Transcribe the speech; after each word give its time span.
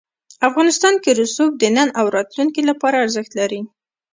افغانستان 0.47 0.93
کې 1.03 1.11
رسوب 1.21 1.51
د 1.57 1.63
نن 1.75 1.87
او 1.99 2.05
راتلونکي 2.15 2.61
لپاره 2.69 3.01
ارزښت 3.03 3.31
لري. 3.39 3.61